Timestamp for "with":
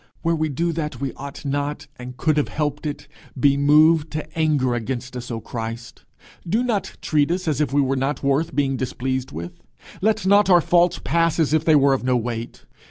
9.31-9.61